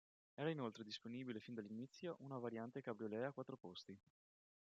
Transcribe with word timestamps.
Era 0.33 0.49
inoltre 0.49 0.83
disponibile 0.83 1.39
fin 1.39 1.53
dall'inizio 1.53 2.15
una 2.21 2.39
variante 2.39 2.81
cabriolet 2.81 3.25
a 3.25 3.31
quattro 3.33 3.55
posti. 3.55 3.95